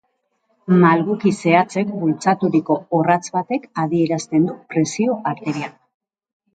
[0.83, 5.75] Malguki zehatzek bultzaturiko orratz batek adierazten du presio arteriala.